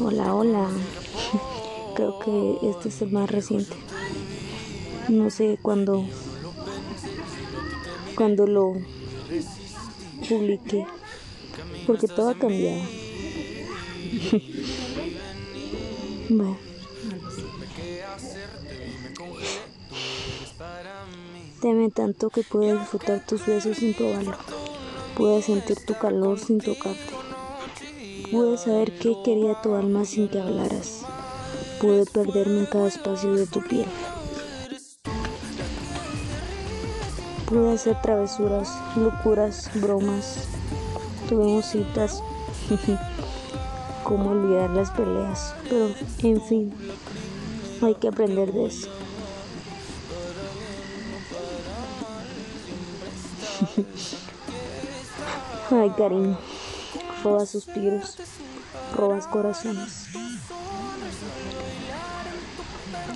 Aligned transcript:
Hola, 0.00 0.34
hola. 0.34 0.68
Creo 1.94 2.18
que 2.18 2.58
este 2.68 2.88
es 2.88 3.00
el 3.02 3.12
más 3.12 3.30
reciente. 3.30 3.76
No 5.08 5.30
sé 5.30 5.56
cuándo 5.62 6.04
cuando 8.16 8.48
lo 8.48 8.72
publiqué 10.28 10.84
porque 11.86 12.08
todo 12.08 12.30
ha 12.30 12.34
cambiado. 12.34 12.82
bueno. 16.28 16.58
Teme 21.60 21.90
tanto 21.90 22.30
que 22.30 22.42
puedes 22.42 22.80
disfrutar 22.80 23.24
tus 23.24 23.46
besos 23.46 23.76
sin 23.76 23.94
probarlo. 23.94 24.36
Puedes 25.16 25.44
sentir 25.44 25.78
tu 25.86 25.94
calor 25.94 26.40
sin 26.40 26.58
tocarte. 26.58 27.14
Pude 28.34 28.58
saber 28.58 28.90
qué 28.98 29.16
quería 29.24 29.54
tu 29.62 29.76
alma 29.76 30.04
sin 30.04 30.26
que 30.26 30.40
hablaras. 30.40 31.02
Pude 31.80 32.04
perderme 32.04 32.58
en 32.58 32.66
cada 32.66 32.88
espacio 32.88 33.32
de 33.32 33.46
tu 33.46 33.62
piel. 33.62 33.86
Pude 37.46 37.74
hacer 37.74 38.02
travesuras, 38.02 38.76
locuras, 38.96 39.70
bromas. 39.76 40.48
Tuvimos 41.28 41.66
citas. 41.66 42.24
Cómo 44.02 44.30
olvidar 44.30 44.70
las 44.70 44.90
peleas. 44.90 45.54
Pero, 45.70 45.90
en 46.24 46.42
fin, 46.42 46.74
hay 47.82 47.94
que 47.94 48.08
aprender 48.08 48.52
de 48.52 48.66
eso. 48.66 48.88
Ay, 55.70 55.90
cariño 55.96 56.36
robas 57.24 57.48
suspiros, 57.48 58.18
robas 58.94 59.26
corazones. 59.26 60.08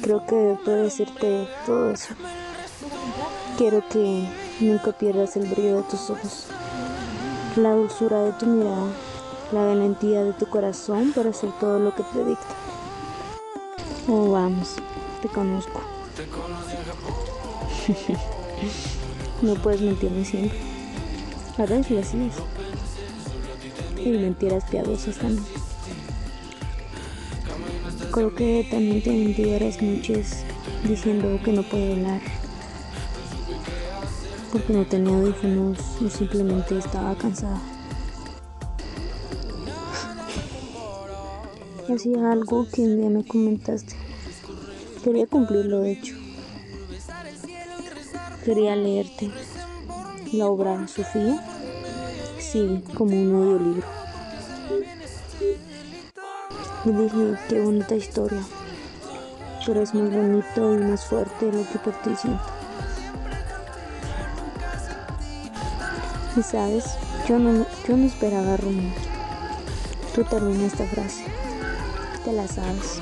Creo 0.01 0.25
que 0.25 0.57
puedo 0.65 0.83
decirte 0.85 1.47
todo 1.67 1.91
eso. 1.91 2.15
Quiero 3.59 3.87
que 3.89 4.27
nunca 4.61 4.93
pierdas 4.93 5.37
el 5.37 5.47
brillo 5.49 5.77
de 5.77 5.83
tus 5.83 6.09
ojos, 6.09 6.47
la 7.57 7.73
dulzura 7.73 8.23
de 8.23 8.33
tu 8.33 8.47
mirada, 8.47 8.87
la 9.53 9.65
valentía 9.65 10.25
de 10.25 10.33
tu 10.33 10.47
corazón 10.47 11.13
para 11.13 11.31
hacer 11.31 11.51
todo 11.61 11.79
lo 11.79 11.95
que 11.95 12.03
te 12.05 12.25
dicta. 12.25 12.55
Oh, 14.09 14.31
vamos, 14.31 14.77
te 15.21 15.29
conozco. 15.29 15.83
no 19.43 19.55
puedes 19.57 19.83
mentirme 19.83 20.25
siempre. 20.25 20.59
A 21.59 21.63
veces 21.63 21.91
lo 21.91 22.01
hacías 22.01 22.35
y 24.05 24.11
mentiras 24.11 24.65
piadosas 24.71 25.17
también. 25.17 25.45
Creo 28.13 28.35
que 28.35 28.67
también 28.71 29.03
te 29.03 29.11
mentiras 29.11 29.83
muchas 29.83 30.45
diciendo 30.87 31.39
que 31.45 31.53
no 31.53 31.63
puede 31.63 31.93
hablar 31.93 32.21
porque 34.53 34.73
no 34.73 34.87
tenía 34.87 35.15
audífonos 35.15 35.79
o 36.05 36.09
simplemente 36.09 36.79
estaba 36.79 37.15
cansada. 37.17 37.61
Hacía 41.95 42.33
algo 42.33 42.67
que 42.73 42.83
un 42.83 42.97
día 42.99 43.11
me 43.11 43.25
comentaste. 43.27 43.95
Quería 45.05 45.27
cumplirlo, 45.27 45.81
de 45.81 45.93
hecho. 45.93 46.15
Quería 48.45 48.75
leerte 48.77 49.31
la 50.33 50.47
obra 50.47 50.89
Sofía 50.89 51.43
sí, 52.53 52.83
como 52.97 53.15
un 53.15 53.35
audiolibro. 53.35 53.87
Y 56.85 56.91
dije, 56.91 57.39
qué 57.49 57.61
bonita 57.61 57.95
historia, 57.95 58.43
pero 59.67 59.83
es 59.83 59.93
muy 59.93 60.09
bonito 60.09 60.75
y 60.75 60.79
más 60.79 61.05
fuerte 61.05 61.53
lo 61.53 61.69
que 61.69 61.79
por 61.79 61.93
ti 62.03 62.11
siento. 62.17 62.43
Y 66.37 66.43
sabes, 66.43 66.85
yo 67.29 67.39
no, 67.39 67.67
yo 67.87 67.97
no 67.97 68.07
esperaba 68.07 68.57
rumor. 68.57 68.93
Tú 70.15 70.25
termina 70.25 70.67
esta 70.67 70.87
frase, 70.87 71.25
te 72.25 72.33
la 72.33 72.47
sabes. 72.49 73.01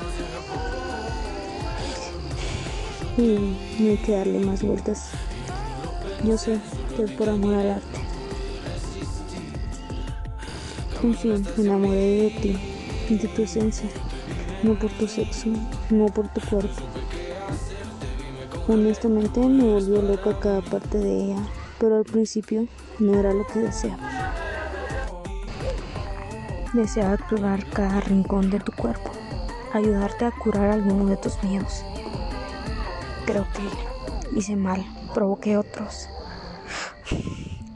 Y 3.17 3.55
no 3.79 3.89
hay 3.89 3.97
que 3.97 4.11
darle 4.11 4.39
más 4.39 4.63
vueltas. 4.63 5.09
Yo 6.23 6.37
sé 6.37 6.59
que 6.95 7.03
es 7.03 7.11
por 7.11 7.29
amor 7.29 7.55
al 7.55 7.71
arte. 7.71 7.96
En 11.03 11.13
fin, 11.13 11.45
me 11.57 11.63
enamoré 11.63 12.21
de 12.23 12.29
ti, 12.41 12.57
de 13.15 13.27
tu 13.27 13.43
esencia, 13.43 13.87
no 14.63 14.73
por 14.79 14.89
tu 14.91 15.07
sexo, 15.07 15.49
no 15.91 16.07
por 16.07 16.27
tu 16.29 16.41
cuerpo. 16.41 16.81
Honestamente 18.67 19.39
me 19.39 19.63
volvió 19.63 20.01
loca 20.01 20.39
cada 20.39 20.61
parte 20.61 20.97
de 20.97 21.25
ella, 21.25 21.37
pero 21.79 21.97
al 21.97 22.03
principio 22.03 22.67
no 22.97 23.13
era 23.13 23.31
lo 23.31 23.45
que 23.45 23.59
deseaba. 23.59 24.33
Deseaba 26.73 27.13
explorar 27.13 27.63
cada 27.69 28.01
rincón 28.01 28.49
de 28.49 28.59
tu 28.59 28.71
cuerpo, 28.71 29.11
ayudarte 29.73 30.25
a 30.25 30.31
curar 30.31 30.71
alguno 30.71 31.05
de 31.05 31.17
tus 31.17 31.41
miedos. 31.43 31.83
Creo 33.27 33.45
que 33.53 34.35
hice 34.37 34.55
mal, 34.55 34.83
provoqué 35.13 35.57
otros, 35.57 36.09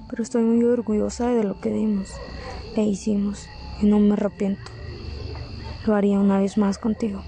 pero 0.10 0.24
estoy 0.24 0.42
muy 0.42 0.64
orgullosa 0.64 1.30
de 1.30 1.44
lo 1.44 1.62
que 1.62 1.70
dimos 1.70 2.16
e 2.76 2.84
hicimos 2.84 3.48
y 3.82 3.86
no 3.86 4.00
me 4.00 4.14
arrepiento. 4.14 4.72
Lo 5.86 5.96
haría 5.96 6.20
una 6.20 6.40
vez 6.40 6.58
más 6.58 6.78
contigo. 6.78 7.24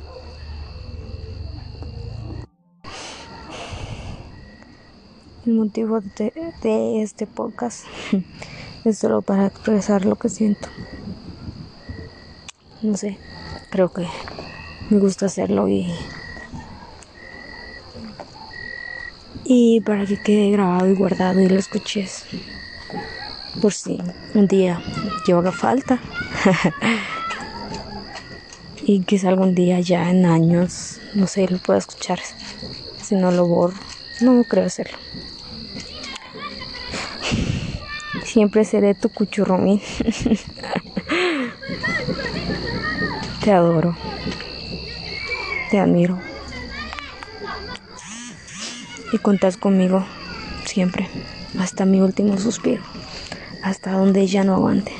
El 5.46 5.53
motivo 5.56 6.00
de, 6.00 7.02
este 7.02 7.28
podcast 7.28 7.86
es 8.86 8.98
solo 8.98 9.22
para 9.22 9.48
expresar 9.48 10.06
lo 10.06 10.16
que 10.16 10.30
siento. 10.30 10.70
No 12.82 12.96
sé, 12.96 13.18
creo 13.70 13.92
que 13.92 14.08
me 14.90 15.00
gusta 15.00 15.26
hacerlo 15.26 15.68
y 15.68 15.94
y 19.46 19.82
para 19.82 20.06
que 20.06 20.22
quede 20.22 20.52
grabado 20.52 20.90
y 20.90 20.96
guardado 20.96 21.42
y 21.42 21.50
lo 21.50 21.59
escuches 21.59 22.26
por 23.62 23.74
si 23.74 24.00
un 24.34 24.48
día 24.48 24.82
yo 25.25 25.38
haga 25.39 25.51
falta. 25.51 26.00
y 28.81 29.03
quizá 29.03 29.29
algún 29.29 29.56
día 29.56 29.79
ya 29.79 30.09
en 30.09 30.25
años, 30.25 31.00
no 31.13 31.28
sé, 31.28 31.47
lo 31.50 31.57
pueda 31.59 31.79
escuchar. 31.79 32.19
Si 33.01 33.16
no 33.16 33.31
lo 33.31 33.47
borro, 33.47 33.78
no 34.22 34.44
creo 34.44 34.66
hacerlo. 34.66 34.97
Siempre 38.23 38.66
seré 38.66 38.94
tu 38.95 39.09
cuchurrumín. 39.09 39.81
Te 43.44 43.51
adoro. 43.51 43.95
Te 45.69 45.79
admiro. 45.79 46.19
Y 49.11 49.17
cuentas 49.19 49.57
conmigo 49.57 50.05
siempre, 50.66 51.07
hasta 51.59 51.85
mi 51.85 52.01
último 52.01 52.38
suspiro 52.38 52.81
hasta 53.63 53.94
donde 53.94 54.28
ya 54.28 54.44
no 54.44 54.53
aguante. 54.56 54.91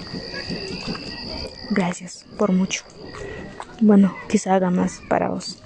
Gracias 1.70 2.26
por 2.38 2.52
mucho. 2.54 2.84
Bueno, 3.80 4.16
quizá 4.30 4.56
haga 4.56 4.72
más 4.72 5.02
para 5.10 5.30
vos. 5.30 5.60